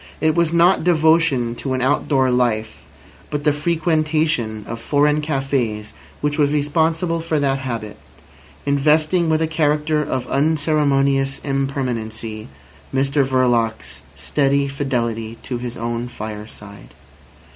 It 0.19 0.33
was 0.33 0.51
not 0.51 0.83
devotion 0.83 1.53
to 1.57 1.73
an 1.75 1.81
outdoor 1.83 2.31
life, 2.31 2.81
but 3.29 3.43
the 3.43 3.53
frequentation 3.53 4.65
of 4.67 4.79
foreign 4.79 5.21
cafés 5.21 5.91
which 6.21 6.39
was 6.39 6.49
responsible 6.51 7.19
for 7.21 7.39
that 7.39 7.59
habit, 7.59 7.97
investing 8.65 9.29
with 9.29 9.43
a 9.43 9.47
character 9.47 10.03
of 10.03 10.25
unceremonious 10.25 11.37
impermanency 11.43 12.47
Mr 12.91 13.23
Verloc's 13.23 14.01
steady 14.15 14.67
fidelity 14.67 15.37
to 15.43 15.59
his 15.59 15.77
own 15.77 16.07
fireside. 16.07 16.95